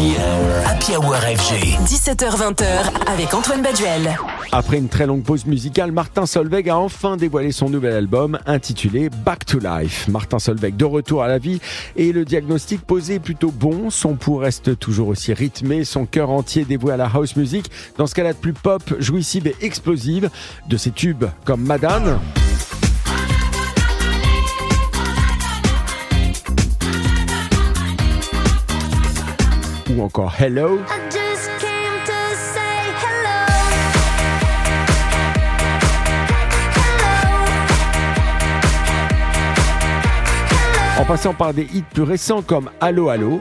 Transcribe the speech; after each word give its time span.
Happy 0.00 0.96
Hour 0.96 1.14
FG. 1.14 1.76
17h20h 1.84 2.64
avec 3.06 3.34
Antoine 3.34 3.60
Baduel. 3.60 4.16
Après 4.50 4.78
une 4.78 4.88
très 4.88 5.04
longue 5.04 5.22
pause 5.22 5.44
musicale, 5.44 5.92
Martin 5.92 6.24
Solveig 6.24 6.70
a 6.70 6.78
enfin 6.78 7.18
dévoilé 7.18 7.52
son 7.52 7.68
nouvel 7.68 7.92
album 7.92 8.38
intitulé 8.46 9.10
Back 9.10 9.44
to 9.44 9.58
Life. 9.58 10.08
Martin 10.08 10.38
Solveig 10.38 10.70
de 10.70 10.86
retour 10.86 11.22
à 11.22 11.28
la 11.28 11.36
vie 11.36 11.60
et 11.96 12.12
le 12.12 12.24
diagnostic 12.24 12.80
posé 12.80 13.16
est 13.16 13.20
plutôt 13.20 13.50
bon. 13.50 13.90
Son 13.90 14.14
pouls 14.14 14.38
reste 14.38 14.78
toujours 14.78 15.08
aussi 15.08 15.34
rythmé, 15.34 15.84
son 15.84 16.06
cœur 16.06 16.30
entier 16.30 16.64
dévoué 16.64 16.94
à 16.94 16.96
la 16.96 17.10
house 17.12 17.36
music 17.36 17.70
dans 17.98 18.06
ce 18.06 18.14
qu'elle 18.14 18.26
a 18.26 18.32
de 18.32 18.38
plus 18.38 18.54
pop, 18.54 18.82
jouissive 19.00 19.48
et 19.48 19.56
explosive. 19.60 20.30
De 20.70 20.78
ses 20.78 20.92
tubes 20.92 21.26
comme 21.44 21.62
Madame. 21.62 22.18
Ou 29.96 30.02
encore 30.02 30.32
Hello. 30.38 30.80
En 40.98 41.04
passant 41.04 41.32
par 41.32 41.54
des 41.54 41.62
hits 41.62 41.84
plus 41.94 42.02
récents 42.02 42.42
comme 42.42 42.70
Allo 42.80 43.08
Allo. 43.08 43.40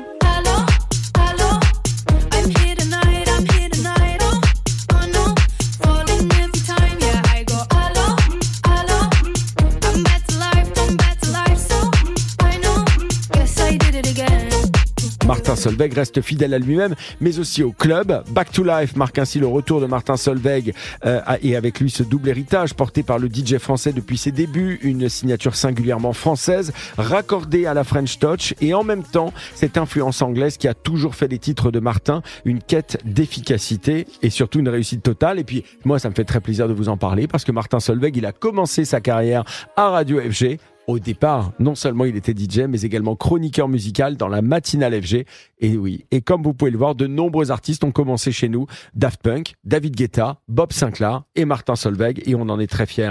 Martin 15.30 15.56
Solveig 15.56 15.94
reste 15.94 16.22
fidèle 16.22 16.56
à 16.56 16.58
lui-même, 16.58 16.96
mais 17.22 17.38
aussi 17.38 17.62
au 17.62 17.72
club. 17.72 18.24
Back 18.32 18.52
to 18.52 18.64
Life 18.64 18.96
marque 18.96 19.20
ainsi 19.20 19.38
le 19.38 19.46
retour 19.46 19.80
de 19.80 19.86
Martin 19.86 20.18
Solveig 20.18 20.74
euh, 21.06 21.22
et 21.44 21.56
avec 21.56 21.80
lui 21.80 21.92
ce 21.92 22.02
double 22.02 22.30
héritage 22.30 22.74
porté 22.74 23.04
par 23.04 23.20
le 23.20 23.28
DJ 23.28 23.60
français 23.60 23.94
depuis 23.94 24.18
ses 24.18 24.32
débuts, 24.32 24.80
une 24.82 25.08
signature 25.08 25.54
singulièrement 25.54 26.14
française, 26.14 26.74
raccordée 26.98 27.68
à 27.68 27.76
la 27.76 27.84
French 27.84 28.18
Touch 28.18 28.56
et 28.60 28.74
en 28.74 28.84
même 28.84 29.04
temps 29.04 29.32
cette 29.54 29.78
influence 29.78 30.24
anglaise 30.24 30.58
qui 30.58 30.68
a 30.68 30.74
toujours 30.74 31.14
fait 31.14 31.28
des 31.28 31.38
titres 31.38 31.70
de 31.70 31.80
Martin 31.80 32.24
une 32.44 32.60
quête 32.60 32.98
d'efficacité 33.06 34.08
et 34.24 34.32
surtout 34.32 34.58
une 34.58 34.70
réussite 34.70 35.04
totale. 35.04 35.38
Et 35.38 35.44
puis 35.44 35.64
moi, 35.86 36.00
ça 36.00 36.10
me 36.10 36.16
fait 36.16 36.26
très 36.26 36.42
plaisir 36.42 36.68
de 36.68 36.74
vous 36.74 36.90
en 36.90 36.98
parler 36.98 37.28
parce 37.28 37.44
que 37.44 37.52
Martin 37.52 37.80
Solveig, 37.80 38.14
il 38.18 38.26
a 38.26 38.32
commencé 38.32 38.84
sa 38.84 39.00
carrière 39.00 39.44
à 39.76 39.90
Radio 39.90 40.20
FG 40.20 40.58
au 40.90 40.98
départ, 40.98 41.52
non 41.60 41.76
seulement 41.76 42.06
il 42.06 42.16
était 42.16 42.34
DJ, 42.34 42.62
mais 42.68 42.82
également 42.82 43.16
chroniqueur 43.16 43.68
musical 43.68 44.18
dans 44.18 44.28
la 44.28 44.42
matinale 44.42 45.00
FG. 45.00 45.26
Et 45.60 45.78
oui, 45.78 46.06
et 46.10 46.22
comme 46.22 46.42
vous 46.42 46.56
pouvez 46.56 46.72
le 46.72 46.80
voir, 46.80 46.96
de 46.96 47.06
nombreux 47.06 47.52
artistes 47.52 47.84
ont 47.84 47.92
commencé 47.92 48.32
chez 48.32 48.50
nous. 48.50 48.66
Daft 48.96 49.22
Punk, 49.22 49.54
David 49.64 49.96
Guetta, 49.96 50.42
Bob 50.48 50.74
Sinclair 50.74 51.24
et 51.36 51.46
Martin 51.46 51.76
Solveig, 51.76 52.24
et 52.26 52.34
on 52.34 52.42
en 52.50 52.60
est 52.60 52.66
très 52.66 52.88
fiers. 52.88 53.08